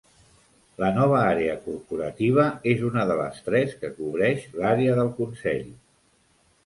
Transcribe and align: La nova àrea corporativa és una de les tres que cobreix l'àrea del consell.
La 0.83 0.87
nova 0.95 1.17
àrea 1.33 1.57
corporativa 1.65 2.45
és 2.73 2.81
una 2.87 3.05
de 3.11 3.17
les 3.21 3.45
tres 3.51 3.77
que 3.83 3.93
cobreix 4.01 4.49
l'àrea 4.63 4.97
del 5.01 5.13
consell. 5.21 5.63